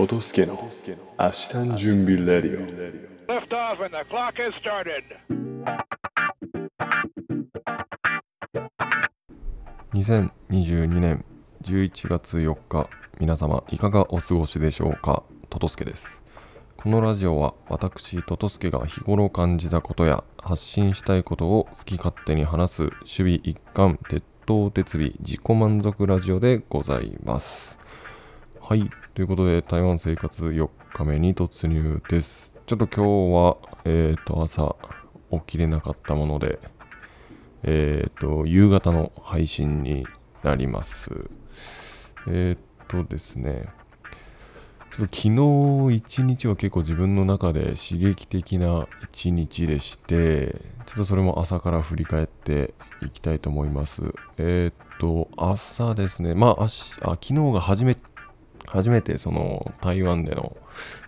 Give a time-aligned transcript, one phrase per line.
[0.00, 0.54] トトスケの
[1.18, 2.66] 明日の準備レディオ。
[3.30, 5.04] Lift off and the clock has started.
[9.92, 11.22] 2022年
[11.62, 12.88] 11月4日
[13.18, 15.22] 皆様いかがお過ごしでしょうか？
[15.50, 16.24] トトスケです。
[16.78, 27.79] このラジオは私トトスケが日頃感じたことや発信したいことを好き勝手に話す守備一貫鉄頭鉄尾自己満足ラジオでございます
[28.70, 34.76] はいということで台湾生活4日目に突入ですちょっと今日はえっ、と朝
[35.32, 36.60] 起きれなかったもので
[37.64, 40.06] えっ、と、夕方の配信に
[40.44, 41.10] なります。
[42.28, 43.64] えっ、とですね、
[44.92, 50.54] ちょっと昨日一日は結構自分の中で刺激的な一日でして、
[50.86, 54.14] ちょっとそれも朝から振り返っていきたいと思います。
[54.38, 57.94] えっ、と、朝ですね、まあ、あしあ昨日が初め
[58.70, 60.56] 初めてその台湾での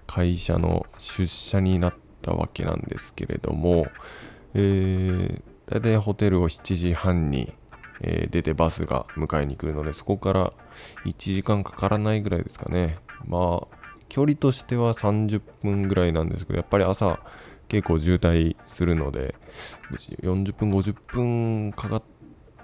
[0.08, 3.86] 会社の出社になったわけなんですけれども、
[4.54, 7.54] えー、大体ホテルを7時半に、
[8.04, 10.52] え出てバスが迎えに来るのでそこから
[11.04, 12.98] 1時間かからないぐらいですかね。
[13.24, 13.76] まあ
[14.08, 17.20] 距離としては30分ぐらいなんですけどやっぱり朝
[17.68, 19.36] 結構渋滞するので
[20.20, 22.02] 40分50分かかっ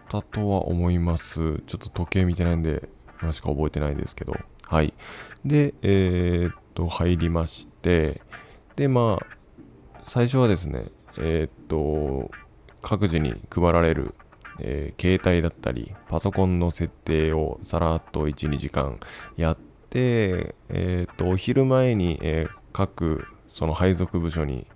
[0.09, 1.63] たとは思います。
[1.69, 2.89] ちょっと時計見てないんで
[3.21, 4.35] 詳しく覚えてないですけど。
[4.69, 4.93] はい。
[5.45, 8.21] でえーっと入りまして
[8.77, 10.87] でまあ最初はですね
[11.19, 12.31] えーっと
[12.83, 14.15] 各自に配られる、
[14.61, 19.01] えー携帯だったりパソコンの設定をさらっと12時間
[19.37, 19.57] やっ
[19.91, 24.67] て、えーっとお昼前に、えー各その配属部署に、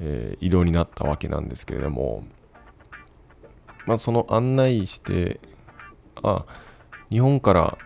[0.00, 2.24] えー移動になったわけなんですけれども、
[3.86, 5.40] まあ、その案内して
[6.22, 6.46] あ
[7.10, 7.78] 日本から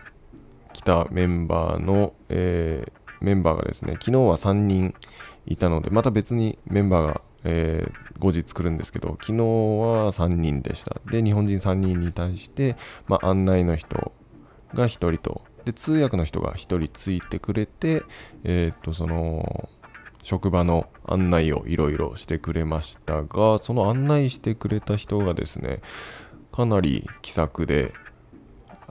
[0.73, 4.93] 来たメンバーの、えーメンバーがですね昨日は3人
[5.45, 11.01] いたのでまた別にメンバーが、えー後日来るんですけど昨日は3人でした。
[11.09, 14.13] で日本人3人に対して、まあ、案内の人
[14.73, 15.41] が1人と。
[15.65, 18.03] で通訳の人が1人ついてくれて
[18.43, 19.69] えーっとその
[20.21, 25.81] 職場の案内をいろいろしてくれましたがその案内してくれた人がですね
[26.51, 27.93] かなり気さくで「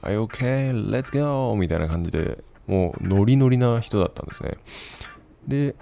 [0.03, 4.57] はい OK let's go」みたいな感じでもうノリノリな人だったんですね。
[5.47, 5.75] で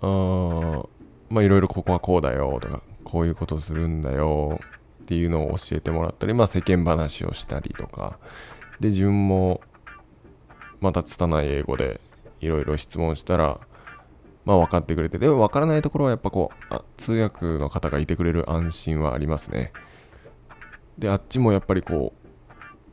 [0.00, 0.88] あー
[1.28, 4.58] まあいろいろここはこうだよとかこういうことするんだよ
[5.02, 8.18] っていうのを教えてもらったりまあ世間話をしたりとか。
[8.80, 9.60] で自分も
[10.80, 12.00] また拙い英語で
[12.40, 13.60] いろいろ質問したら
[14.46, 19.72] まあ分かってくれてでも分からないところはやっぱこうあ通訳の方がいてくれる安心はありますね。
[20.96, 22.19] であっちもやっぱりこう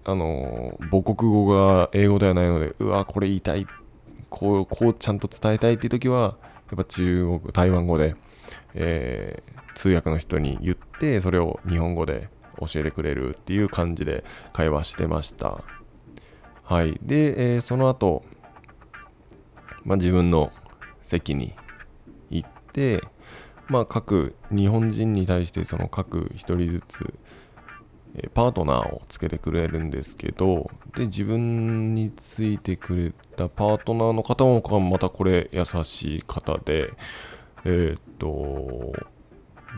[0.07, 3.67] あの母国語が英語ではないのでうわこれ言いたい。
[4.29, 6.37] こうこうちゃんと伝えたいっていう時は
[6.69, 8.15] やっぱ中国台湾語で、
[8.73, 12.29] えー通訳の人に言ってそれを日本語で
[12.59, 15.63] 教えてくれるっていう感じで会話してました。
[16.63, 16.99] はい。
[17.03, 18.23] で、えーその後、
[19.83, 20.51] まあ自分の
[21.03, 21.53] 席に
[22.31, 23.03] 行って
[23.67, 27.13] まあ各日本人に対してその各一人ずつ
[28.33, 36.93] パートナーをつけてくれるんですけどで自分についてくれたパートナーの方もまたこれ優しい方で
[37.65, 38.93] えーっと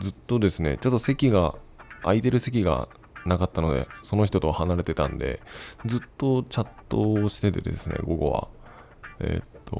[0.02, 1.56] ずっとですねちょっと席が
[2.04, 2.88] 空いてる席が
[3.26, 5.42] なかったのでその人と離れてたんで
[5.86, 8.48] ずっとチャットをしててですね午後は。
[9.20, 9.80] えーっと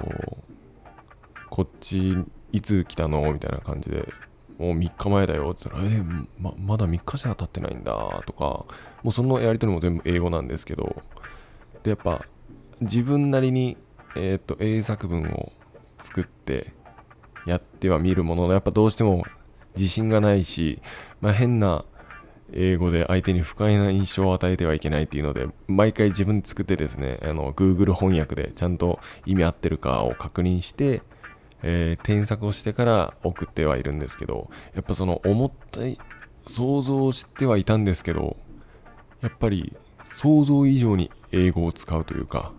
[1.50, 2.16] こっち
[2.52, 3.34] いつ来たの？
[3.34, 4.08] みたいな感じで
[4.60, 5.52] もう3日前だよ。
[5.52, 6.04] って言ったら、え
[6.40, 8.24] ままだ3日しか経ってないんだ。
[8.26, 8.66] とか、も
[9.06, 11.02] うそのやり取りも全部英語なんですけど、
[11.84, 12.26] で、やっぱ
[12.82, 13.78] 自分なりに、
[14.16, 15.52] えーっと英作文を
[16.00, 16.74] 作って
[17.46, 19.26] やっては見るものの、やっぱどうしても
[19.76, 20.82] 自信がないし、
[21.22, 21.86] まあ、変な
[22.54, 31.02] 英語で相手に不快な印象を与えてはいけないっていうので、毎回自分で作ってですね、あの Google 翻訳でちゃんと意味合ってるかを確認して、
[31.64, 35.98] えー添削をしてから送ってはいるんですけどやっぱその思ったい
[36.46, 38.38] 想像してはいたんですけど
[39.22, 39.76] やっぱり
[40.06, 42.52] 想像以上に英語を使うというか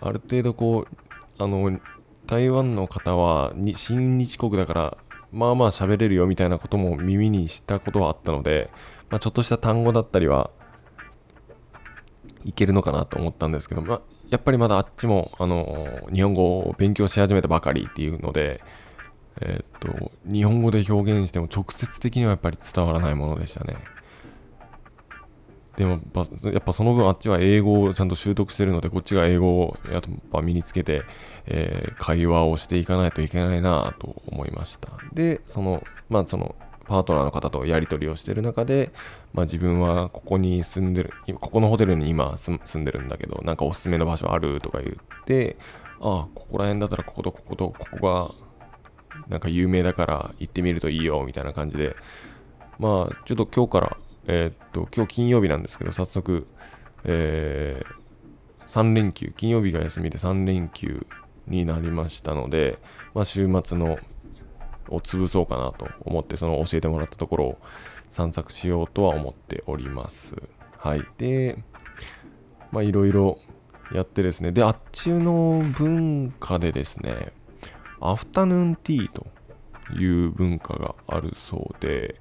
[0.00, 1.78] ある程度こうあの
[2.26, 4.98] 台湾の方はに親日国だから
[5.32, 8.70] まあまあ喋れるよみたいなことも耳にしたことはあったので、
[9.10, 10.50] まあ、ちょっとした単語だったりは
[12.44, 14.00] いけるのかなと思ったんですけど、まあ、
[14.34, 18.60] やっぱりまだあっちも、あの日本語を勉強し始めたばかりっていうので、
[19.40, 23.76] えっと、日本語で表現しても直接的にはやっぱり伝わらないものでしたね。
[25.76, 26.00] でも
[26.52, 31.02] やっぱその分あっちは英語をちゃんと習得してるのでこっちが英語をやっぱ身につけて、
[31.46, 36.54] えー会話をしていかないといけないなと思いましたでそのまあその
[36.86, 38.92] パートナーの方とやり取りをしてる中で、
[39.32, 45.56] まあ、自分はここに住んでるここのホテルに今住んでるんだけどなんかおすすめの場所あるとか言って
[46.00, 51.96] ああここら辺だったらこことこことここがなんか有名だから行ってみるといいよみたいな感じで
[52.78, 53.96] まあちょっと今日から
[54.26, 56.46] えーっと今日金曜日なんですけど早速
[57.04, 58.04] えー
[58.66, 61.06] 3連休金曜日が休みで3連休
[61.46, 62.78] になりましたので、
[63.14, 63.98] まあ、週末の
[64.88, 67.58] を潰そうかなと思ってその教えてもらったところを
[68.10, 70.36] 散策しようとは思っております。
[70.78, 71.04] はい。
[71.18, 71.58] で
[72.70, 73.38] まあいろいろ
[73.92, 74.52] やってですね。
[74.52, 77.32] であっちの文化でですね
[78.00, 79.26] アフタヌーンティーと
[79.98, 82.20] いう文化があるそうで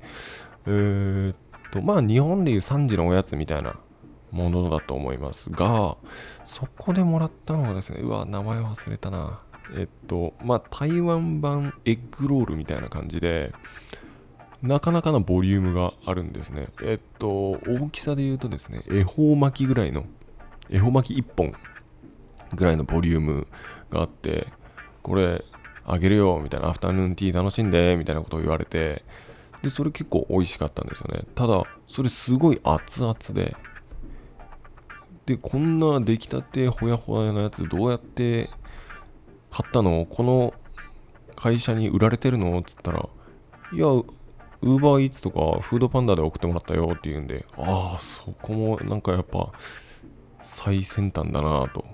[0.65, 1.35] えーっ
[1.71, 3.75] とまあ日本でいう3時のおやつみたいな
[4.31, 5.97] ものだと思いますが
[6.45, 9.41] そこでもらったのがですねうわ名前忘れたな。
[9.75, 13.53] えっとまあ台湾版エッグロールみたいな感じで
[14.61, 16.67] なかなかのボリュームがあるんですね。
[16.81, 20.05] えっと大きさで言うとですね恵方巻きぐらいの
[20.69, 21.53] 恵方巻き1本
[22.55, 23.47] ぐらいのボリューム
[23.89, 24.47] があって
[25.01, 25.43] これ
[25.85, 29.03] あげるよみたいなアフタヌーンティー楽しんでみたいなことを言われて
[29.61, 31.23] でそれ結構美味しかったんですよね。
[31.35, 33.55] ただそれすごい熱々で
[35.25, 38.49] でこんな出来たてほやほやのやつどうやって
[39.53, 40.53] 買ったのこの
[41.35, 42.57] 会社に売られてるの？
[42.59, 43.07] っつったら
[43.71, 49.51] いやウーバーイーツとかフードパンダで送ってもらったよって言うんでああそこもなんかやっぱ
[50.41, 51.85] 最先端だなと。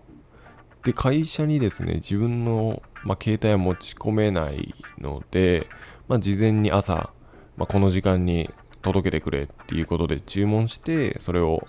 [0.84, 5.68] で会社にですね自分の、まあ、携帯は持ち込めないので、
[6.08, 7.12] まあ、事前に朝、
[7.58, 8.50] まあ、この時間に
[8.82, 11.68] 届けてくれっていうことで注文してそれを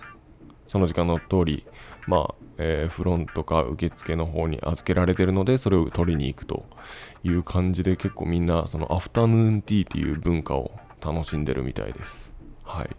[0.65, 1.65] その時間の通り、
[2.07, 6.65] まあえーフロントか受付の方に預けられてるのでそれを取りに行くと
[7.23, 10.71] いう感じで結構みんなそのアフタヌーンティーっていう文化を
[11.01, 12.33] 楽しんでるみたいです。
[12.63, 12.89] はい。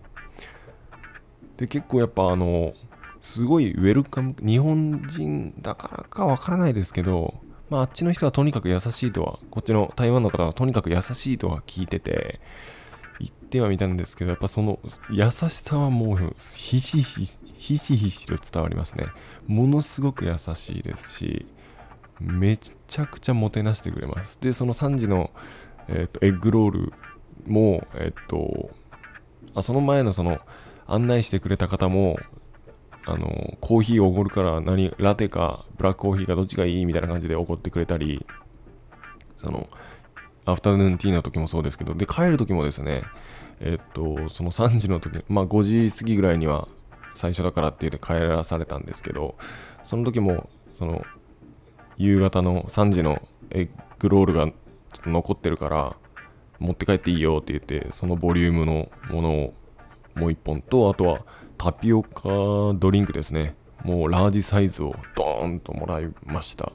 [1.56, 2.74] で結構やっぱあの
[3.20, 7.34] すごいウェルカム日本人だからかわからないですけど
[7.70, 12.40] まああっちの人はとにかく優しいとはこっちの台湾の方はとにかく優しいとは聞いてて
[13.20, 19.06] 言ってはみたんですけどやっぱその優しさはもうひしひしひしひしと伝わりますね。
[19.46, 21.46] ものすごく優しいですし
[22.18, 24.36] めちゃくちゃもてなしてくれます。
[24.40, 25.30] でその3時の、
[25.86, 26.92] えーとエッグロール
[27.46, 28.70] もえっ、と
[29.54, 30.40] あその前のその
[30.88, 32.18] 案内してくれた方も
[33.06, 38.26] あのコーヒーおごるから何ラテかブラックコーヒーかどっちがいいみたいな感じでおごってくれたり
[39.36, 39.68] その
[40.46, 43.04] アフタヌーンティーの時もそうですけどで帰る時もですね
[43.60, 46.66] えっとその3時の時まあ5時過ぎぐらいには
[47.14, 49.36] 最初だからって言って帰らされたんですけど
[49.84, 50.48] その時も
[50.78, 51.04] その
[51.96, 53.68] 夕方の3時のエッ
[53.98, 55.96] グロールがちょっと残ってるから
[56.58, 59.54] 持って帰っていいよって言ってそのボリュームのものを
[60.14, 61.24] もう1本とあとは
[61.58, 62.28] タピオカ
[62.74, 63.54] ドリンクですね。
[63.84, 66.72] もうラージサイズをドーンともらいました。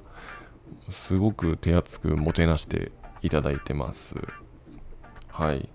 [0.90, 2.92] すごく手厚くもてなして
[3.22, 4.16] いただいてます。
[5.30, 5.69] はい。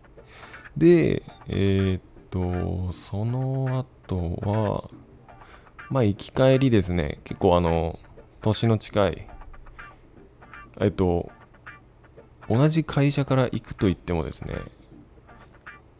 [0.76, 4.90] でえーっとその後は
[5.90, 7.20] まあ行き帰りですね。
[7.24, 7.98] 結構あの
[8.40, 9.28] 年の近い
[10.80, 11.30] えっと
[12.48, 14.54] 同じ会社から行くと言ってもですね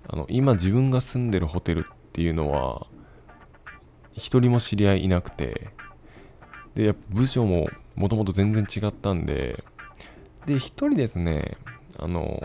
[0.09, 2.87] あの今自分が住んでるホテルっていうのは
[4.13, 5.71] 一人も知り合いいなくて
[6.75, 9.63] でやっぱ部署ももともと全然違ったんで
[10.47, 11.57] で一人ですね
[11.99, 12.41] あの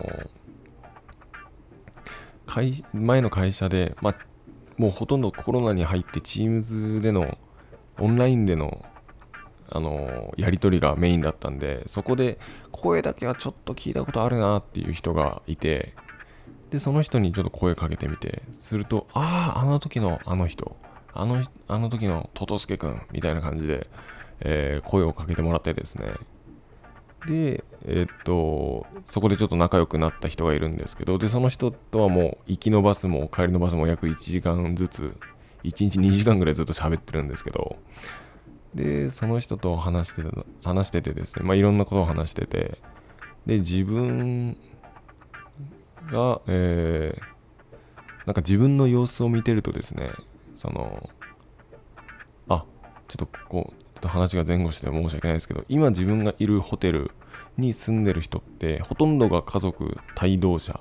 [2.48, 4.16] 会前の会社で、まあ、
[4.78, 7.38] もうほとんどコロナに入って Teams での
[8.00, 8.86] オンラインでの
[9.70, 12.40] あのやり取りがメインだったんでそこで
[12.72, 15.94] 声だけはちょっと聞いたことあるなっていう人がいて
[16.70, 20.78] でその人にちょっと声かけてみてするとあああの時のあの人
[21.14, 23.88] あのあの時のトトスケくんみたいな感じで、
[24.40, 26.14] えー声をかけてもらってですね
[27.28, 35.18] でえっとそこでちょっと仲良くなった人がいるんですけどでその人とはもう行きのバスも帰りのバスも約1時間ずつ
[35.64, 37.78] 1日2時間ぐらいずっと喋ってるんですけど
[38.74, 40.24] でその人と話して
[40.64, 42.80] 話しててですねまあいろんなことを話してて
[43.46, 44.58] で自分
[46.10, 47.38] がえー
[48.26, 50.12] なんか自分の様子を見てるとですね
[50.58, 51.10] その
[52.50, 52.66] あ
[53.08, 57.10] ちょっとここちょっと話が前後して申し訳ないですけど今自分がいるホテル
[57.58, 60.80] に住んでる人ってほとんどが家族帯同者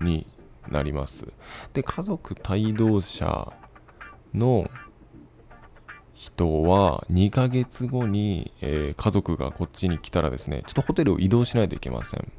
[0.00, 0.26] に
[0.70, 1.26] なります。
[1.74, 3.52] で家族帯同者
[4.32, 4.70] の
[6.14, 12.32] 人は2ヶ月後に、えー家族がこっちに来たらですねちょっとホテルを移動しないといけません。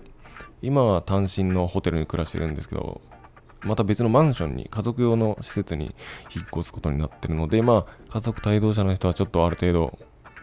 [0.64, 3.00] 今は単身のホテルに暮らしてるんですけど
[3.62, 5.94] また別のマンションに家族用の施設に
[6.36, 10.00] 引っ越すことになってるのでまあ家族帯同者の人はちょっとある程度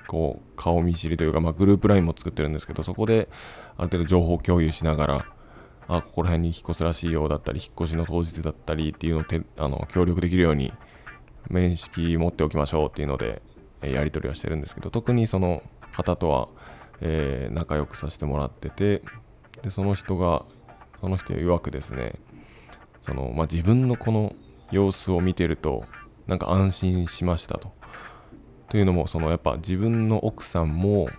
[0.06, 3.28] こう顔見知りというか、まあ、グループラインも作ってるんですけどそこで
[3.76, 5.26] ある程度情報共有しながら
[5.88, 9.24] あここら辺に引っ越すらしいようだったり引っ越しの当日だったりっていうのを
[9.56, 10.72] あの協力できるように
[11.50, 13.42] 面識持っておきましょうっていうので、
[13.82, 16.48] えやり取りはしてるんですけど特にその方とは、
[17.00, 19.02] えー仲良くさせてもらってて
[19.62, 20.44] でその人が
[21.00, 22.14] その人曰くですね
[23.00, 24.34] その、まあ、自分のこの
[24.70, 25.84] 様子を見てると
[26.28, 27.72] なんか安心しましたと。
[28.72, 31.10] というのもそのやっぱ自分の奥さんも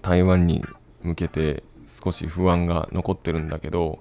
[0.00, 0.64] 台湾に
[1.02, 3.98] 向けて少し不安が残ってるんだけど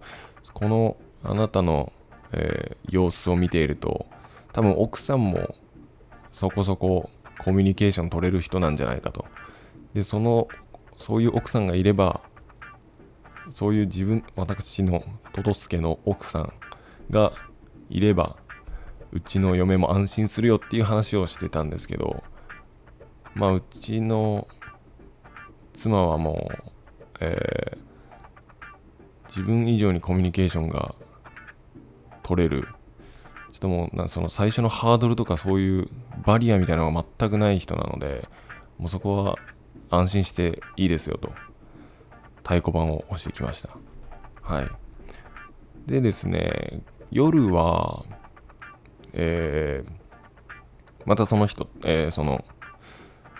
[0.54, 0.96] この
[1.26, 1.92] あなたの、
[2.32, 4.06] えー様子を見ていると
[4.54, 5.56] 多分奥さんも
[6.32, 9.26] そこそこコミュニケーション取れる人なんじゃないかと。
[9.94, 10.48] でその
[10.98, 12.22] そういう奥さんがいれば
[13.50, 15.04] そういう自分私の
[15.34, 16.54] トトスケの奥さん
[17.10, 17.34] が
[17.90, 18.38] いれば
[19.16, 22.24] うちの嫁も安心するよっていう話をしてたんですけど
[23.34, 24.48] まあうちの
[25.74, 26.74] 妻はもう、
[27.22, 27.86] えー
[29.28, 30.96] 自分以上にコミュニケーションが
[32.24, 32.68] 取れる。
[33.52, 35.88] ちょっともうなその最初のハードルとかそういう
[36.26, 38.28] バリアみたいなのが全くない人なので
[38.78, 39.38] もうそこは
[39.90, 41.32] 安心していいですよと
[42.40, 43.70] 太鼓判を押してきました。
[44.42, 44.70] はい。
[45.86, 46.82] でですね
[47.12, 48.06] 夜は
[49.16, 49.92] えー
[51.06, 52.44] またその人、えーその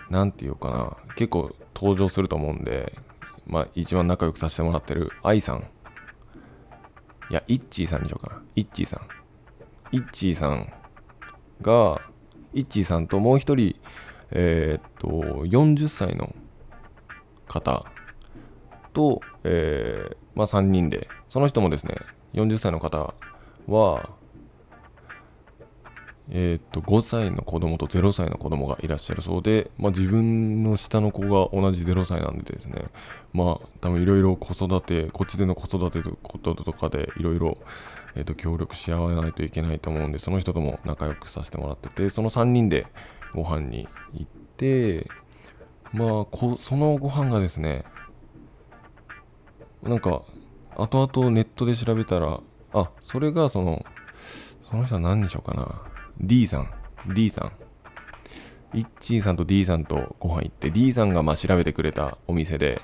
[0.10, 2.94] なんていうかな結構登場すると思うんで
[3.48, 5.68] まあ一番仲良くさせてもらってる愛さん。
[7.32, 8.44] いやイッチーさんにしようかな。
[8.56, 9.96] イッチーさん。
[9.96, 10.72] イッチーさん
[11.62, 12.02] が
[12.54, 13.76] イッチーさんともう一人
[14.30, 15.08] えーっと
[15.46, 16.36] 40歳の
[17.48, 17.86] 方
[18.94, 21.96] と、えーまあ、3人でその人もですね
[22.34, 23.14] 40歳の方
[23.68, 24.10] は
[26.30, 32.86] えーっと5歳の子供と0歳の子供がいらっしゃるそうで、まあ、自分の下の子が同じ0歳なんでですね
[33.34, 37.58] まあ多分いろいろ子育てこっちでの子育てとこととかでいろいろ
[38.16, 42.88] えーと協力し合わないといけないと思うんでその人とも仲良くさせてもらっててその3人で
[43.34, 45.08] ご飯に行って
[45.94, 47.84] まあこそのご飯がですね
[49.84, 50.24] なんか
[50.76, 52.40] 後々ネットで調べたら
[52.74, 53.86] あそれがその
[54.64, 55.82] その人は何にしようかな。
[56.22, 56.70] D さん。
[57.14, 57.66] D さん。
[58.76, 62.82] イッチーさんと D さんとご飯行って D さんがまあ調べてくれたお店で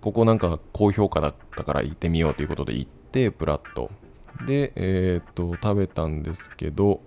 [0.00, 3.90] ここなんか高評価だったから行ってみようということで行ってプラッと。
[4.46, 7.00] でえーっと食べたんですけど、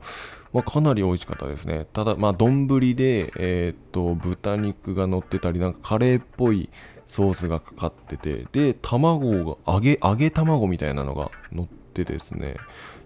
[0.51, 1.87] まあ、かなり美味しかったですね。
[1.93, 6.69] ただまあ丼でえーっと豚肉が乗ってたりなんかカレーっぽい
[7.05, 12.57] ソースがかかっててで卵が揚げ揚げ卵みたいなのが乗ってですね。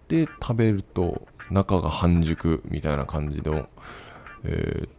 [0.07, 3.67] で食べると中が半熟みたいな感じの、
[4.43, 4.89] えー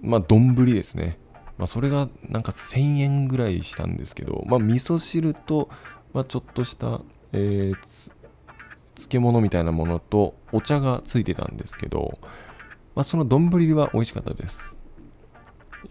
[0.00, 1.18] まあ丼ですね、
[1.56, 5.68] まあ、それがなんか1000円ぐらいしたんですけど、まあ、味噌汁と、
[6.12, 7.00] まあ、ちょっとした、
[7.32, 8.12] えー
[8.98, 12.18] 漬物みたいなものとお茶がついてたんですけど、
[12.96, 14.74] まあ、その丼は美味しかったです。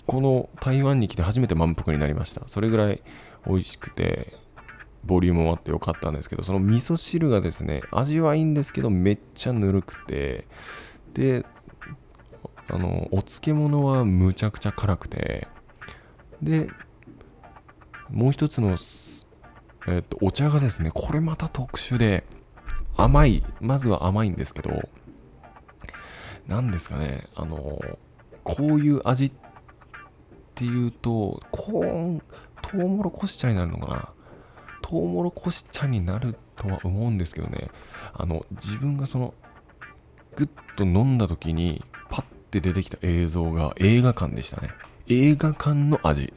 [0.06, 2.46] この台湾に来て初めて満腹になりました。
[2.48, 3.02] それぐらい
[3.48, 4.36] 美味しくて
[5.04, 10.48] ボリュームもあってよかったんですけどその味噌汁がですね味はいいんですけどめっちゃぬるくて
[11.14, 11.46] で
[12.70, 15.48] あのお漬物はむちゃくちゃ辛くて
[16.42, 16.70] で
[18.10, 18.76] もう一つの、
[19.88, 22.26] えっとお茶がですねこれまた特殊で
[22.96, 24.90] 甘いまずは甘いんですけど
[26.48, 27.80] 何ですかねあの
[28.44, 29.32] こういう味っ
[30.56, 32.22] ていうとコーン
[32.62, 34.10] トウモロコシ茶になるのかな
[34.90, 37.70] トウモロコシ茶になるとは思うんですけどね。
[38.14, 39.34] あの自分がその
[40.38, 44.70] グッと飲んだ時にパッて出てきた映像が映画館でしたね。
[45.10, 46.34] 映画館の味。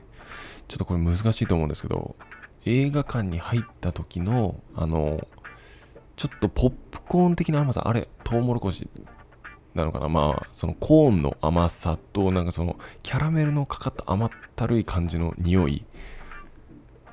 [0.66, 2.16] ちょっとこれ難しいと思うんですけど
[2.64, 5.26] 映画館に入った時のあの
[6.16, 7.86] ちょっとポップコーン的な甘さ。
[7.86, 8.88] あれトウモロコシ
[9.74, 10.08] なのかな。
[10.08, 15.84] まあそのコーンの甘さとなんかそのキャラメルのかかった甘ったるい感じの匂い。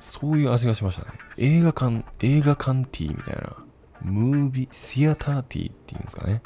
[0.00, 1.18] そういう味がしましたね。
[1.36, 3.56] 映画館映画館ティーみたいな。
[4.00, 6.42] ムービーシアターティーっていうんですかね。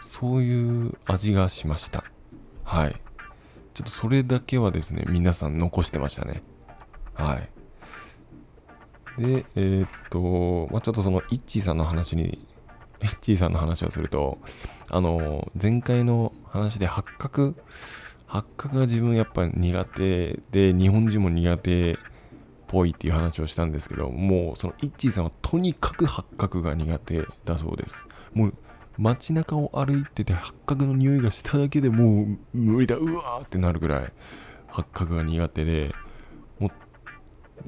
[0.00, 2.04] そういう味がしました。
[2.64, 3.00] はい。
[3.74, 6.42] ちょっとそれだけはですね皆さん残してましたね。
[7.14, 7.48] はい。
[9.18, 12.46] でえーっと、まあ、ちょっとそのイッチーさんの話に
[13.02, 14.38] イッチーさんの話をすると
[14.90, 17.54] あの前回の話で八角
[18.26, 21.98] 八角が自分やっぱ苦手で日本人も苦手
[22.72, 28.04] ぽいっていう話をしたんですけどもうそのイッチーさんはとにかく八角が苦手だそうです。
[28.32, 28.54] もう
[28.98, 34.12] 街中を歩いてて八角の匂いがしただけでもう無理だうわーってなるぐらい
[34.68, 35.94] 八角が苦手で
[36.58, 36.70] もう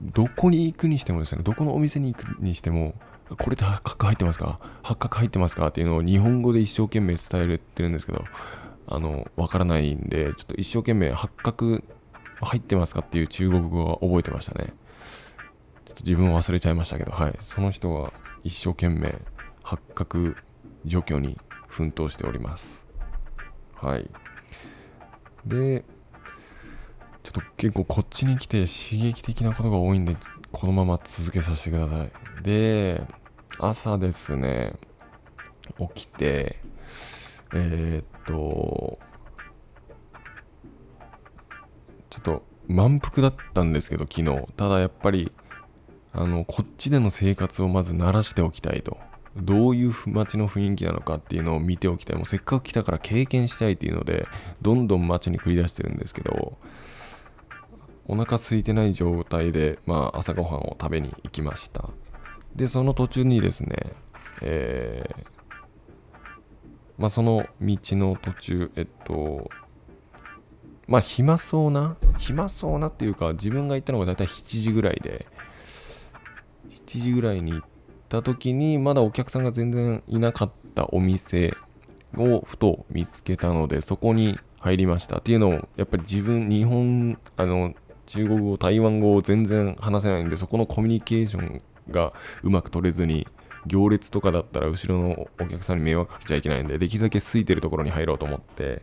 [0.00, 2.94] どこに行くにしてもですねどこのお店に行くにしても
[3.38, 4.60] これって八角入ってますか？
[4.82, 8.24] 八角入ってますかっていうのを日本語で一生懸命伝えるてるんですけど
[8.86, 11.80] あのわからないんでちょっと一生懸命八角
[12.42, 14.74] 入ってますかっていう中国語は覚えてましたね。
[15.94, 17.36] っと自分忘れちゃいましたけどはい。
[17.40, 19.14] その人は一生懸命
[19.62, 20.34] 八角
[20.84, 22.84] 除去に奮闘しております。
[23.76, 24.10] はい。
[25.46, 25.84] で
[27.22, 30.16] ちょっと結構こっちに来て刺激的なことが多いんで
[30.52, 32.42] このまま続けさせてください。
[32.42, 33.02] で
[33.58, 34.74] 朝ですね
[35.94, 36.60] 起きて
[37.54, 38.98] えーっと
[42.10, 44.46] ちょっと満腹だったんですけど昨日。
[44.56, 45.32] ただやっぱり
[46.14, 48.96] あのこっちでの生活をまず慣らしておきたいと。
[49.36, 52.16] どういう街の雰囲気なのかっていうのを見ておきたい。
[52.16, 54.28] もうせっかく来たから経験したいっていうので
[54.62, 56.56] どんどん街に繰り出してるんですけど
[58.06, 61.90] お腹空いてない状態で、まあ、朝ごはんを食べに行きました。
[62.54, 63.92] でその途中にですね
[64.40, 65.34] えー
[66.96, 69.50] まあ、その道の途中えっと
[70.86, 75.26] まあ暇そうな暇そうなっていうか自分が行ったのが大体7時ぐらいで
[76.70, 77.68] 7時ぐらいに行っ
[78.08, 81.56] た時にまだお客さんが全然いなかったお店
[82.16, 85.18] をふと見つけたのでそこに入りました。
[85.18, 87.74] っていうのをやっぱり自分日本あの
[88.06, 93.26] 中国語台湾語を全然話せないんでそこのコミュニケーションがうまく取れずに
[93.66, 98.82] 行列とかだったら後ろのお客さんに迷惑かけちゃいけないんでできるだけ空いてるところに入ろうと思って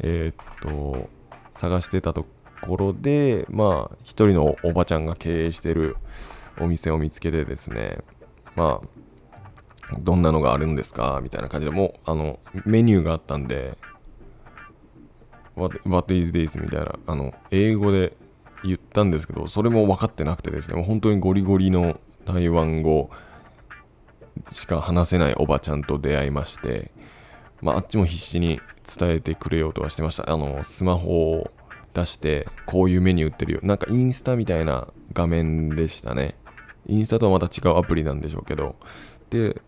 [0.00, 1.08] えっと
[1.52, 2.26] 探してたと
[2.60, 5.96] ころでまあ一人のおばちゃんが経営してる
[6.60, 7.98] お店を見つけてですね
[8.54, 13.76] まあどんなのがあるんですかみたいな感じでもうあのメニューがあったんで
[15.54, 16.60] What, what is this?
[16.60, 18.16] みたいなあの英語で
[18.64, 23.10] 言ったんですけどそれも分かってなくてですねもう本当にゴリゴリの台湾語
[24.50, 26.90] しか話せないおばちゃんと出会いまして、
[27.62, 31.50] まあ、あっちも必死に伝えてくれようとはしてましたあのスマホを
[31.94, 36.36] 出してこういうメニュー売ってるよなんかインスタみたいな画面でしたね
[36.86, 38.76] インスタとはまた違うアプリなんでしょうけど
[39.30, 39.60] で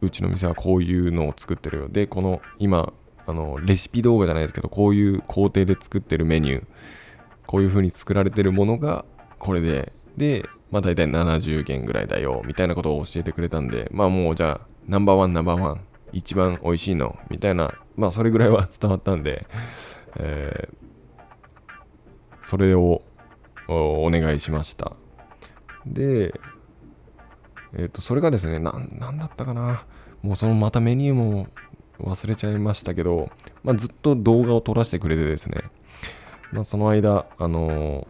[0.00, 1.88] うちの店はこういうのを作ってるよ。
[1.88, 2.92] でこの今
[3.26, 6.64] あのレシピ動画じゃないですけどこういう工程で作ってるメニュー
[7.46, 9.04] こういう風に作られてるものが
[9.38, 15.80] これででまあ大体70元ぐらいだよみたいなことを教えてくれたんでまあもうじゃあナンバーワンナンバーワン
[16.12, 19.46] 一番美味しいのみたいなまあそれぐらいは 伝わったんで、
[20.16, 20.82] えー
[22.44, 23.02] それを
[23.68, 24.92] お願いしました。
[25.86, 26.34] で
[27.74, 29.84] えっ、とそれがですねなんなんだったかな。
[30.22, 31.48] もうそのまたメニューも
[32.00, 33.30] 忘れちゃいましたけど、
[33.64, 35.62] まあ、ずっと動画を撮らせてくれてですね、
[36.52, 38.06] まあ、その間あの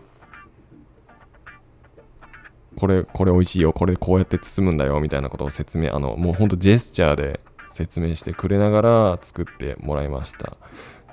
[2.76, 10.56] これ、これ美味しいよ、これこうやって包むんだよ、みたいなことを説明、あの、もうほんとジェスチャーで説明してくれながら作ってもらいました。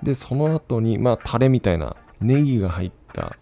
[0.02, 3.38] で、その後に、まあ、タレみたいな、ネギが入った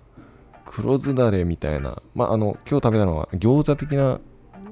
[0.66, 4.20] 黒酢だれみたいな、まあ、あの、今日食べたのは餃子的な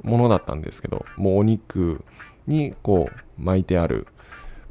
[0.05, 2.05] ものだったんですけど、もうお肉
[2.47, 4.07] にこう巻いてある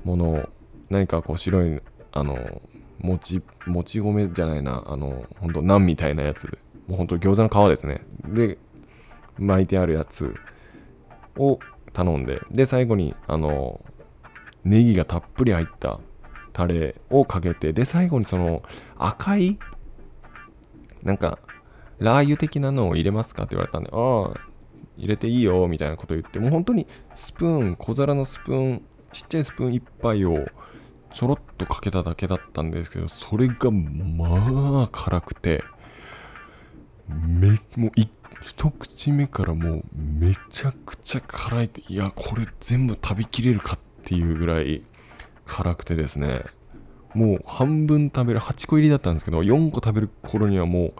[0.04, 0.48] ものを、
[0.90, 2.62] 何かこう白い、あの、
[3.00, 6.46] もち、もち米じゃないな、あの、ほんとナンみたいなやつ、
[6.86, 8.02] もうほんと餃子の皮ですね。
[8.24, 8.58] で、
[9.38, 10.34] 巻いてあるやつ
[11.36, 11.58] を
[11.92, 13.84] 頼んで、で、最後に、あの、
[14.64, 15.98] ネギがたっぷり入った
[16.52, 18.62] タレをかけて、で、最後にその
[18.96, 19.58] 赤い、
[21.02, 21.38] なんか、
[21.98, 24.53] ラー油的なのを入れますかって言われたんで、ああ、
[24.96, 30.46] 入れていいよ、みたいなこと言って、もう本当にスプーン、小皿のスプーン、ちっちゃいスプーン1杯を
[31.12, 35.62] ちょろっとかけただけだったんですけど、それがまあ辛くて、
[37.08, 37.90] めもう
[38.40, 44.82] 一口目からもうめちゃくちゃ辛いっていやこれ全部食べきれるかっていうぐらい
[45.46, 46.44] 辛くてですね。
[47.14, 50.92] もう半分食べる8個入りだったんですけど4個食べる頃にはもう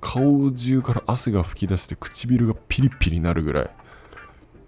[0.00, 3.70] 顔中から汗が噴き出して唇がピリピリなるぐらい。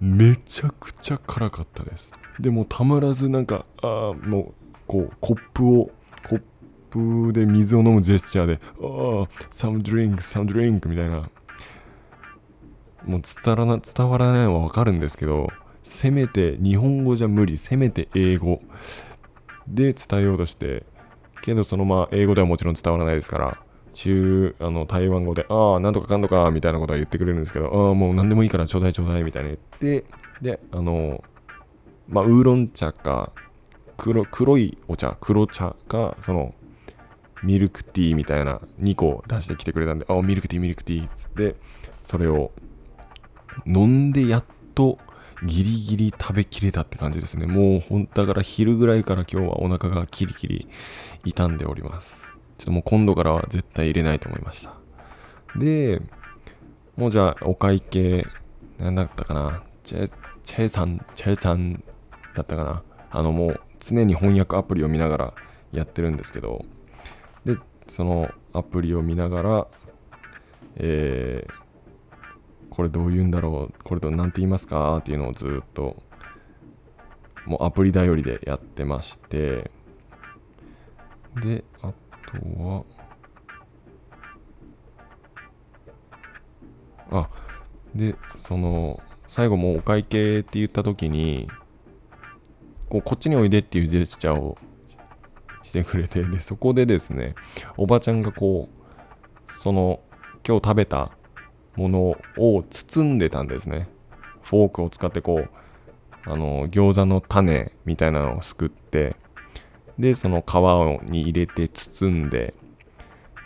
[0.01, 2.13] めちゃくちゃ辛かったです。
[2.41, 5.91] でもたまらずなんかあもうこうコップを
[6.29, 6.43] コッ
[6.91, 11.31] プで水を飲むジェスチャーで「ああサムドリンクサムドリンク」みたいな。
[13.05, 15.49] もう伝わらな伝わらないのはわかるんですけど
[15.83, 17.57] せめて日本語じゃ無理。
[17.59, 18.61] せめて英語。
[19.67, 20.85] で伝えようとして。
[21.43, 23.59] けどそのまあ英語ではもちろん伝わらないですから。
[23.93, 29.59] 中あの台湾語でああなんとかかんとかみたいなことは言ってくれるんですけどああもう何でもいいからちょうだいちょうだいみたいに言っ
[30.03, 30.05] て
[30.41, 31.23] であの
[32.09, 33.33] まあウーロン茶か
[33.97, 36.55] 黒黒いお茶黒茶かその
[37.43, 41.57] ミルクティーみたいな2個出してきてくれたんでああミルクティーミルクティーっつって
[42.03, 42.53] それを
[43.67, 44.99] 飲んでやっと
[45.45, 47.47] ギリギリ食べきれたって感じですね。
[47.47, 50.69] もうほんだから昼ぐらいから今日はお腹がキリキリ
[51.25, 52.32] 傷んでおります。
[52.63, 54.73] ちょっともう今度からは絶対入れないと思いました。
[55.57, 56.01] で、
[56.95, 58.25] もうじゃあお会計、
[58.79, 59.65] なんだったかな？
[59.83, 60.13] チェ、
[60.45, 61.83] チェさん、チェさん
[62.37, 62.83] だったかな？
[63.11, 65.35] あのもう常に翻訳アプリを見ながら
[65.73, 66.65] やってるんですけど、
[67.45, 67.57] で、
[67.89, 69.67] そのアプリを見ながら、
[70.77, 71.53] えー、
[72.71, 74.99] これどう言うんだろう、これと何て言いますか？
[74.99, 76.01] っていうのをずっと、
[77.45, 79.73] もうアプリ頼りでやってまして、
[81.43, 81.93] で、あ
[82.41, 82.85] とは、
[87.11, 87.29] あ、
[87.95, 91.49] で、その、最後もうお会計って言った時に、
[92.89, 94.59] こうこっちにおいでっていうジェスチャーを
[95.63, 97.35] してくれて、で、そこでですね、
[97.77, 100.01] おばちゃんがこう、その、
[100.47, 101.13] 今日食べた
[101.77, 103.89] ものを包んでたんですね。
[104.43, 105.51] フォークを使ってこう、
[106.25, 109.17] あの、餃子の種みたいなのをすくって、
[109.99, 112.55] で、その皮をに入れて包んで、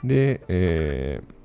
[0.05, 1.37] で、えー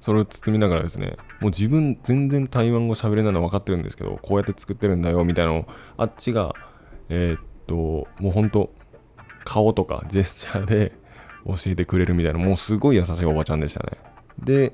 [0.00, 6.54] それを包みながらですね、もう自分全然台湾語喋れないの分かってるんですけど、こうやって作ってるんだよみたいなのを、あっちが、
[7.08, 7.74] えーっと、
[8.18, 8.72] もうほんと、
[9.44, 10.92] 顔とかジェスチャーで
[11.44, 13.98] 教えてくれるみたいな、もうすごい優しいおばちゃんでしたね。
[14.38, 14.72] で、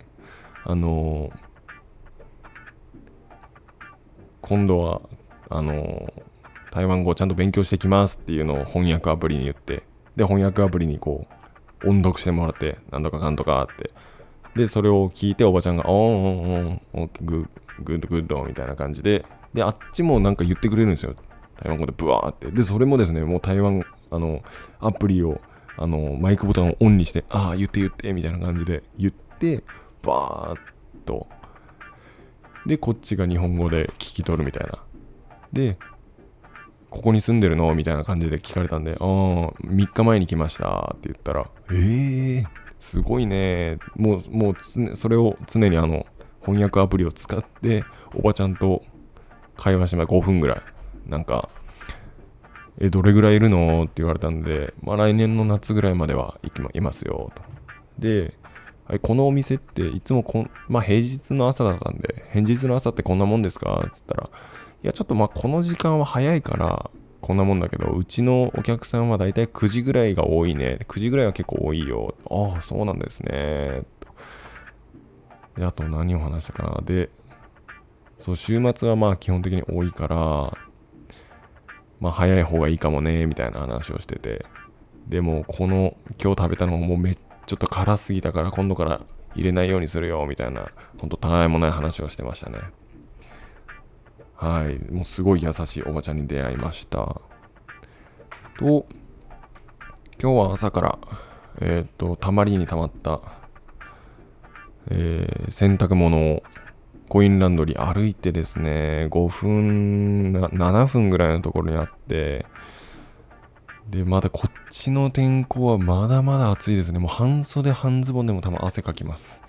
[0.65, 1.33] あのー
[4.43, 5.01] 今度は、
[5.49, 6.23] あのー
[6.75, 9.85] 台湾語をちゃんと勉強してきますっていうのを翻訳アプリに言って、
[10.17, 11.29] で、翻訳アプリにこ
[11.85, 13.93] う、音読してもらって、なんとかかんとかって。
[14.57, 21.15] で、それを聞いておばちゃんが、おーおーおーお goo good good みたいな感じで、で、あっちもなんか言ってくれるんですよ。
[21.63, 22.51] 台湾語でブワーって。
[22.51, 24.43] で、それもですね、もう台湾、あの、
[24.81, 25.41] アプリを、
[25.77, 29.63] あの、マイクボタンをオンにして、ああ、言って言って、みたいな感じで言って、
[30.03, 31.29] バーっと。
[32.67, 34.83] で、こっちが日本語で聞き取るみたいな。
[35.53, 35.79] で、
[36.95, 37.75] ここに住んでるの？
[37.75, 42.47] みたいな感じで聞かれたんで、ああ、3日前に来ましたって言ったら、ええー、
[42.79, 43.79] すごいね。
[43.97, 46.07] もう、もうそれを常にあの、
[46.41, 48.83] 翻訳アプリを使って、おばちゃんと
[49.57, 50.63] 会話してま5分ぐらい。
[51.07, 51.49] なんか、
[52.79, 53.83] え、どれぐらいいるの？
[53.83, 57.43] って言われたんで、まあ来年の夏ぐらいまでは行きまいますよ、と。
[57.99, 58.35] で、
[58.87, 63.89] はいこのお店っていつもこん、まあ平日の朝だったんで、平日の朝ってこんなもんですか？
[63.93, 64.31] つったら、
[64.85, 66.91] いや、ちょっとまあこの時間は早いから、
[67.23, 70.81] こんなもんだけど、うちのお客さんはだいたい9時ぐらいが多いね。
[70.89, 72.15] 9時ぐらいは結構多いよ。
[72.29, 73.85] ああ、そうなんですね。
[75.57, 76.83] で、あと何を話したかな。
[76.85, 77.09] で、
[78.19, 80.17] そう、週末はまあ基本的に多いから、
[81.99, 84.45] まあ早い方がいいかもね、みたいな話をしてて。
[85.09, 89.01] でも、この、今日食べたのももうめっちょっと辛すぎたから今度から
[89.35, 92.59] 入れないようにするよ、みたいな、ほんとたわいもない話をしてましたね。
[94.45, 94.79] はい。
[94.93, 97.23] もうすごい優しいおばちゃんに出会いました。
[98.59, 98.85] と、
[100.21, 100.99] 今日は朝から、
[101.63, 103.23] えーと、たまりにたまった、
[104.91, 106.43] えー洗濯物を
[107.09, 112.45] コインランドリー歩いてですね、5分、7分ぐらいのところにあって、
[113.89, 116.99] で、まだこっちの天候はまだまだ暑いですね。
[116.99, 119.41] もう半袖半ズボンでも多分汗かきます。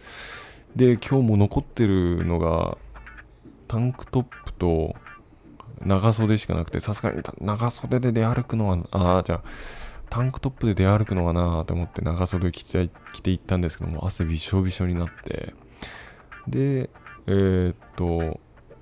[0.74, 2.78] で、今日も残ってるのが、
[3.68, 4.96] タンクトップと
[5.82, 9.44] 長袖しかなくて、さすがに長袖で出歩くのは、ああ、じゃあ、
[10.10, 15.54] タンクトップで出歩くのはなと思って長袖着て着て行ったんですけども、汗びしょびしょになって、
[16.48, 16.90] で、
[17.28, 18.40] えーっと、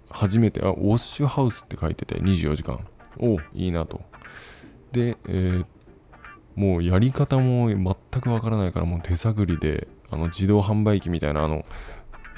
[0.10, 2.80] 初めて、あ、ウォッシュハウスって書いてて、24時間。
[3.18, 4.02] おいいなと。
[4.92, 5.66] で、えー
[6.56, 11.66] もうやり方も全くわからないから、もう手探りで、あの自動販売機みたいな、あの、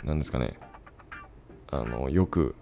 [0.04, 0.54] なんですかね、
[1.72, 2.56] あの、よく、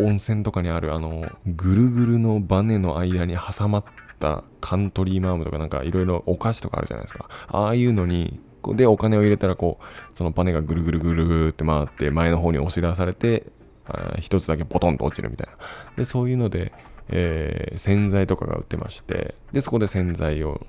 [0.00, 3.84] 温泉とかにある、あの、ぐるぐるのバネの間に挟まっ
[4.18, 7.28] たカントリーマームとかなんかいろいろお菓子とかあるじゃないですか。
[7.48, 13.46] ああいうのに、こうで、お金を入れたら、こう、そのバネがぐるぐるぐるぐるって回って、前の方に押し出されて、
[13.84, 15.56] あー一つだけポトンと落ちるみたいな。
[15.96, 16.72] で、そういうので、
[17.08, 20.66] えー洗剤とかが売ってまして、で、そこで洗剤を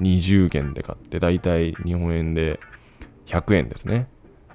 [0.00, 2.58] 20元で買って、だいたい日本円で
[3.26, 4.08] 100円ですね。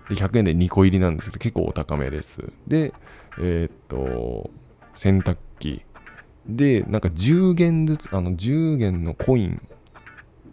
[0.09, 2.43] で100円で2個入りなんですけど結構お高めです。
[2.67, 2.93] で
[3.39, 4.49] えーっと
[4.93, 5.83] 洗濯機。
[6.47, 9.61] でなんか10元ずつあの10元のコイン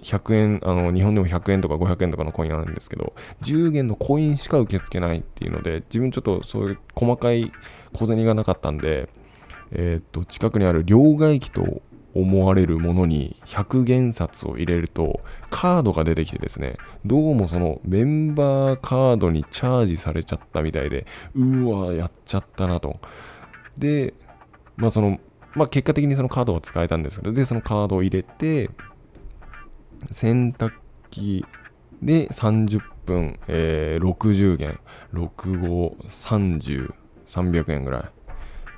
[0.03, 3.13] 100円あの日本でも100円とか500円とかのコインあるんですけど
[3.43, 7.53] 10元のコインしか受け付けないっていうので自分ちょっとそういう細かい
[7.93, 9.09] 小銭がなかったんで
[9.71, 11.83] えーっと近くにある両替機と
[12.15, 15.21] 思われるものに100元札を入れると
[15.51, 23.01] カードが出てきてですねどうもそのメンバーカードにチャージされちゃったみたいでうわやっちゃったなと。
[23.79, 24.15] で
[24.77, 25.19] まあその
[25.55, 28.71] まあ結果的にそのカードは使えたんですけどでそのカードを入れて
[30.11, 30.73] 洗濯
[31.11, 31.45] 機
[32.03, 34.81] で30分、えー60元
[35.13, 36.93] 6530
[37.27, 38.05] 300円ぐらい。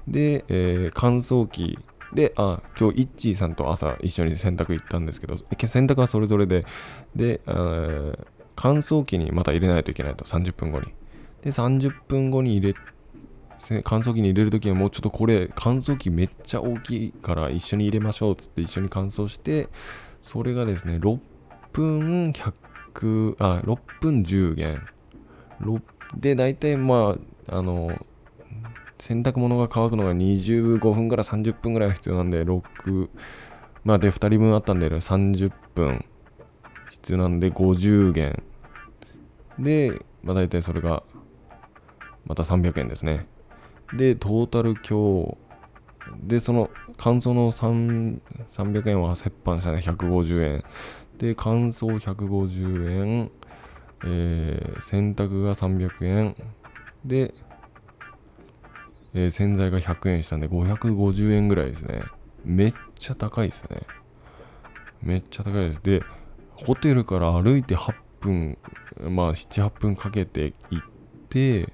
[0.07, 1.79] で、えー乾燥機
[2.15, 6.65] で、あ、今日、イッチーさんと朝一緒に洗濯行ったんですけど、洗濯はそれぞれで、
[7.17, 7.41] で、
[8.57, 10.87] 乾燥機にまた入れないといけないと、30分後に。
[11.43, 12.75] で、30分後に入れ、
[13.83, 19.69] 乾燥機に入れるときはもうちょっとこれ、乾燥機めっちゃ大きいから一緒に入れましょうっつって一緒に乾燥して、
[20.23, 21.19] それがですね、6
[21.73, 24.87] 分100、あ、6分10元。
[25.61, 25.83] 6
[26.17, 27.17] で、大体ま
[27.49, 28.07] あ、あの、
[28.99, 33.09] 洗濯物が乾くのが25分から30分ぐらいが必要なんで、6、
[33.85, 36.05] まあで、2人分あったんで、30分
[36.91, 38.43] 必要なんで、50元。
[39.59, 41.03] で、まあ大体それが、
[42.25, 43.27] また300円ですね。
[43.93, 45.37] で、トータル今日、
[46.23, 50.65] で、その乾燥の3 300円は折半したね、150円。
[51.19, 53.31] で、乾燥150円、
[54.05, 56.37] えー洗濯が300円。
[57.05, 57.35] で、
[59.15, 62.03] えー洗剤が100円したんで550円ぐらいですね。
[62.45, 63.81] めっちゃ高いですね。
[65.03, 65.81] めっちゃ高いです。
[65.83, 66.03] で、
[66.55, 68.59] ホテルから歩いて8分、
[69.11, 70.87] まあ7、8分かけて行っ
[71.29, 71.73] て、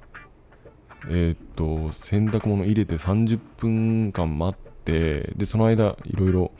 [1.08, 6.52] えーっと、洗濯物入れて30分間待って、で、その間、いろいろ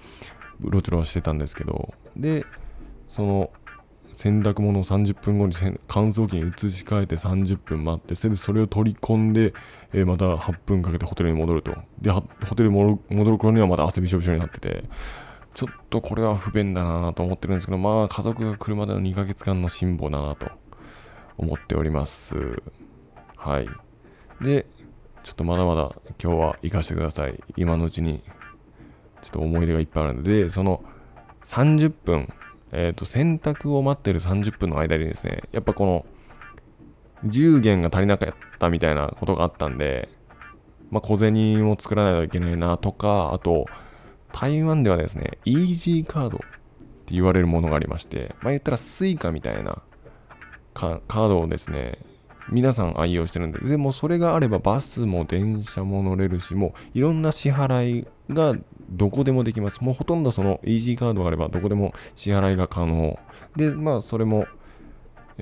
[0.62, 2.46] うろちょろしてたんですけど、で、
[3.06, 3.50] その、
[4.14, 5.54] 洗濯物を30分後に
[5.88, 9.54] 乾燥機に移し替えて30分待ってそれでそれを取り込んで、
[9.92, 11.76] えーまた8分かけてホテルに戻ると。
[12.00, 12.22] でホ
[12.54, 14.84] テルに戻る頃にはまた汗びしょびしょになってて。
[15.52, 20.46] ちょっとこれは不便だなと思ってるんですけどまあ家族が来るまでの2ヶ月間の辛抱だなと。
[21.40, 22.34] 思っております。
[23.36, 23.68] はい。
[24.44, 24.66] で
[25.22, 27.42] ちょっとまだまだ今日は行かせてください。
[27.56, 28.22] 今のうちに。
[29.22, 30.44] ちょっと思い出がいっぱいあるので。
[30.44, 30.82] でその
[31.44, 32.32] 30分。
[32.72, 36.06] えっ、と、洗濯を待ってる30分の間にですね、やっぱこの、
[37.24, 40.08] 10元が足りなかったみたいなことがあったんで、
[40.90, 43.66] まあ、小銭を作らないといけないなとか、あと、
[44.32, 46.40] 台湾ではですね、 EasyCard っ
[47.06, 49.82] て言われるものがありまして、まあ、言ったら Suica みたいな
[50.74, 51.98] カードをですね、
[52.50, 58.56] 皆さん愛用してるんで、でもそれがあればバスも電車も乗れるし、もういろんな支払いが
[58.90, 59.82] どこでもできます。
[59.82, 63.18] もうほとんどそのイージーカードがあればどこでも支払いが可能。
[63.56, 64.46] で、まあそれも、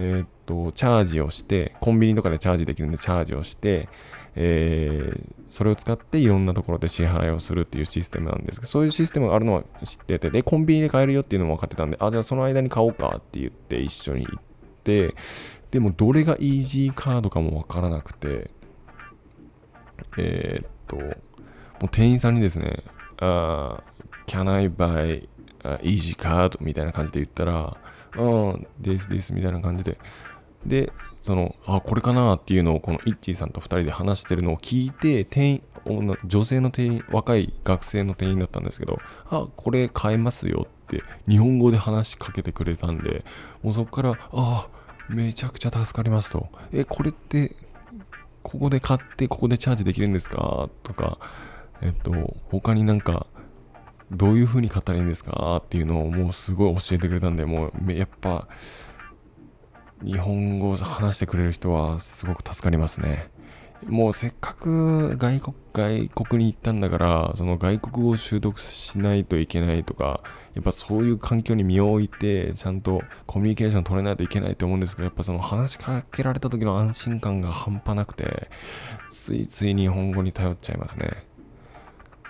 [0.00, 3.88] えーっと、チャージをして、コンビニとかでチャージできるんでチャージをして、
[4.36, 14.42] えーそれを使っていろんなところで支払いをするっていうシステムなんですけど、そういうシステムがあるのは知ってて、で、コンビニで買えるよっていうのも分かってたんで、あ、じゃあその間に買おうかって言って一緒に行っ
[14.84, 15.14] て、
[15.70, 18.50] でもどれがイージーカードかも分からなくて、
[20.18, 21.02] えーっと、も
[21.84, 22.82] う店員さんにですね、
[23.16, 25.26] あー Can I buy
[25.80, 26.58] easy card?
[26.60, 27.78] みたいな感じで言ったら、
[28.18, 29.98] うん、ですですみたいな感じで、
[30.66, 38.98] で、その、あ、これかなっていうのを、このイッチーさんと2人で話してるのを聞いて、店員、女女性の店員、若い学生の店員だったんですけど、
[39.30, 43.24] あ、これ買えますよって、日本語で話しかけてくれたんで、
[43.62, 44.68] もうそこから、あ、
[45.08, 46.48] めちゃくちゃ助かりますと。
[46.72, 47.54] え、これって、
[48.42, 50.68] ここで買って、ここでチャージできるんですか？
[50.82, 51.18] とか、
[51.82, 53.26] えっと、他になんか、
[54.10, 58.48] どういう風に買ったらいいんですかっていうのをもうすごい教えてくれたんで、もうやっぱ、
[60.02, 63.30] 日本語を話してくれる人はすごく助かりますね。
[63.86, 70.20] もうせっかく外国外国に行ったんだから、その外国語を習得しないといけないとか、
[70.54, 78.50] やっぱそういう環境に身を置いて、ちゃんとコミュニケーション取れないといけないと思うんですけど、やっぱその話しかけられた時の安心感が半端なくて、
[79.10, 81.27] ついつい日本語に頼っちゃいますね。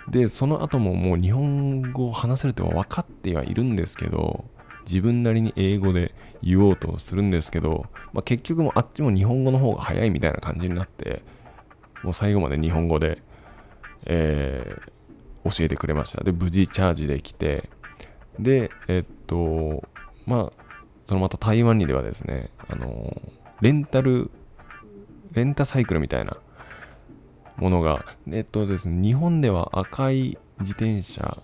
[0.09, 4.45] で、その後ももう日本語を話せるって分かってはいるんですけど、
[4.85, 11.23] 自分なりに英語で言おうとするんですけど、まあ、結局もうあっちも日本語の方が早いみたいな感じになって、
[12.03, 13.21] もう最後まで日本語で、
[14.05, 14.91] えー
[15.45, 16.23] 教えてくれました。
[16.23, 17.69] で、無事チャージできて、
[18.39, 19.83] で、えっと、
[20.25, 20.63] まあ、
[21.05, 23.21] そのまた台湾にではですね、あの、
[23.61, 24.31] レンタル
[25.31, 26.37] レンタサイクルみたいな
[27.59, 31.41] ものが、えっとですね、日本では赤い自転車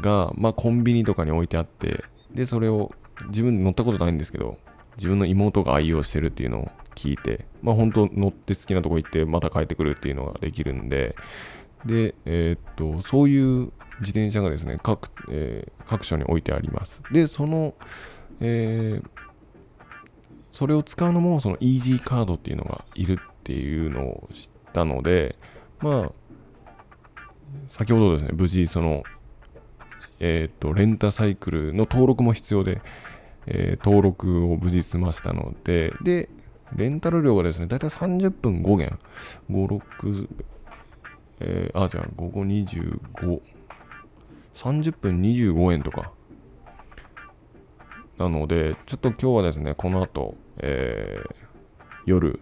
[0.00, 2.92] が、まあ、コンビニとかに置いてあって、で、それを
[3.28, 4.58] 自分乗ったことないんですけど、
[4.96, 11.14] 自分の妹が愛用してるっていうのを聞いて、まあ、本当乗って好きなとこ行って、また帰ってくるっていうのができるんで、
[11.84, 17.02] で、えーっと、そういう自転車がですね、各、えー各所に置いてあります。
[17.10, 17.74] で、その、
[18.40, 19.10] えー
[20.50, 25.36] それを使うのも、そのイージーカードっていうのがいるっていうのを知ってたので、
[25.80, 26.12] まあ、
[27.68, 29.02] 先ほどですね、無事、その、
[30.18, 32.80] えーっと、レンタサイクルの登録も必要で、
[33.46, 36.28] えー登録を無事済ましたので、で、
[36.76, 38.98] レンタル料がですね、だいたい30分5元、
[39.50, 40.28] 5、6、
[41.40, 43.40] えーあ、じゃあ、午後25、
[44.54, 46.12] 30分25円とか。
[48.18, 51.34] なので、ちょっと今日はですね、この後、えー
[52.06, 52.40] 夜、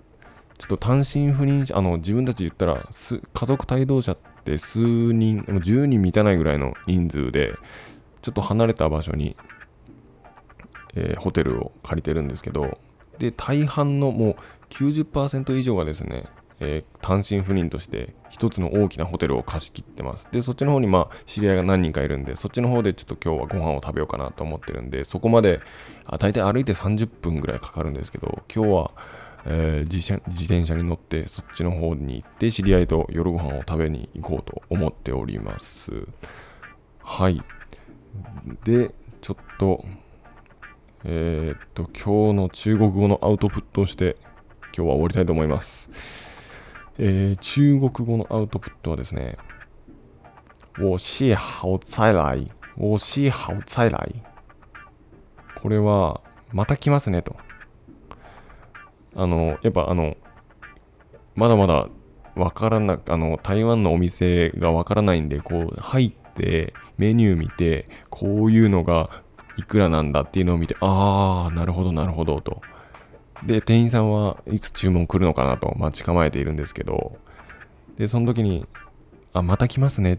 [0.58, 4.78] ちょっと単身赴任者、あの、自分たち言ったら、家族帯同者って数
[5.12, 7.54] 人、もう10人満たないぐらいの人数で、
[8.22, 9.36] ちょっと離れた場所に、
[10.94, 12.78] えーホテルを借りてるんですけど、
[13.18, 14.36] で、大半のもう
[14.70, 16.24] 90%以上がですね、
[16.60, 20.26] えー単身赴任として一つの大きなホテルを貸し切ってます。
[20.32, 25.60] で、そっちの方にまあ知り合いが何人かいるんで、そっちの方でちょっと今日はご飯を食べようかなと思ってるんで、そこまで、
[26.04, 28.90] あ大体歩いて30分ぐらいかかるんですけど、今日は、
[29.50, 36.06] えー自転車に乗ってそっちの方に行って知り合いと夜ご飯を食べに行こうと思っております。
[37.02, 37.42] はい。
[38.64, 39.84] で、ちょっと、
[41.04, 44.16] えーっと、今日の中国語のアウトプットをして、
[44.66, 45.88] 今日は終わりたいと思います。
[46.98, 49.38] えー中国語のアウトプットはですね、
[50.78, 52.46] 我是好再来。
[52.76, 54.22] 我是好再来。
[55.62, 56.20] これは、
[56.52, 57.34] また来ますねと。
[59.14, 60.16] あの、やっぱあの、
[61.34, 61.88] まだまだ
[62.36, 69.22] わからなあの、台湾のお店がわからないんで、こう、入って、メニュー見て、こういうのが
[69.56, 72.60] いくらなんだっていうのを見て、あー、なるほど、なるほど、と。
[73.44, 77.18] で、店員さんはいつ注文来るのかなと待ち構えているんですけど、
[77.96, 78.66] で、その時に、
[79.32, 80.18] あ、また来ますねっ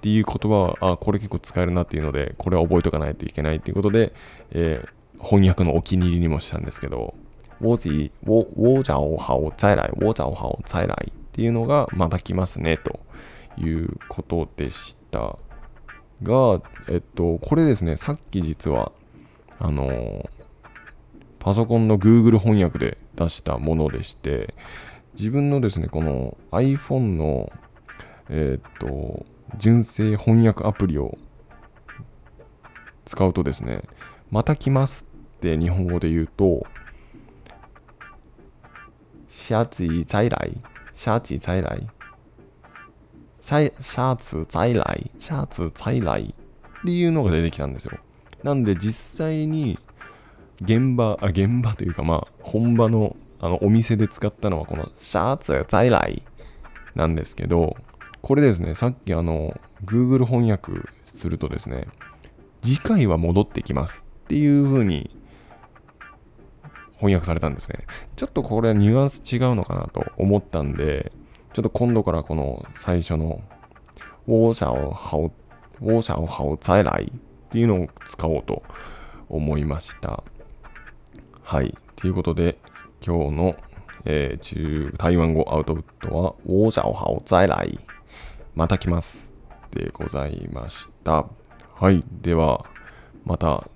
[0.00, 4.12] ていう言葉は、あ、これ結構使えるなっていうので、これは覚えとかないといけないっていうことで、
[4.50, 4.88] えー
[5.24, 7.14] 翻訳のお気に入りにもしたんですけど、
[7.64, 13.00] 我自我我找好再来、我找好再来っていうのが、また来ますねと
[13.58, 15.38] いうことでした
[16.22, 18.92] が、えっと、これですね、さっき実は、
[19.58, 20.28] あの
[21.38, 24.54] パソコンの Google 翻訳で出したものでして、
[25.14, 27.52] 自分のですね、この iPhone の、
[28.28, 29.24] えっと、
[29.58, 31.16] 純正翻訳アプリを
[33.04, 33.82] 使うとですね、
[34.30, 36.66] また来ますって日本語で言うと、
[39.34, 40.52] 下次再来、
[40.94, 41.86] 下次再来、
[43.42, 46.34] 下下次再来、下次再来
[46.80, 47.98] っていうのが出てきたんですよ。
[48.44, 49.78] なんで実際に
[50.62, 56.22] 現場、あ、現場というかまあ本場のあのお店で使ったのはこのシャーツ在来
[56.94, 57.76] なんですけど、
[58.22, 60.72] これですね、さっきあの Google 翻訳
[61.04, 61.88] するとですね、
[62.62, 65.10] 次回は戻ってきますっていう風に
[67.04, 67.80] 翻訳されたんですね。
[68.16, 71.12] ちょっとこれはニュアンス違うのかなと思ったんで、
[71.52, 73.42] ちょっと今度からこの最初の
[74.26, 75.30] 我想好
[75.80, 78.62] 我想好再来っていうのを使おうと
[79.28, 80.24] 思いました。
[81.42, 81.76] はい。
[81.96, 82.58] ということで、
[83.04, 83.56] 今日の、
[84.06, 87.78] えー中台湾語アウトプットは、我想好再来。
[88.54, 89.30] また来ます。
[89.72, 91.26] でございました。
[91.74, 92.02] はい。
[92.22, 92.64] では、
[93.24, 93.68] また、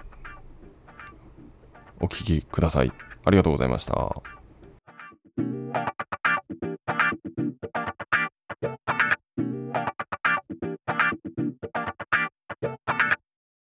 [2.01, 3.08] お聞きください。
[3.29, 4.23] ありがとうございました。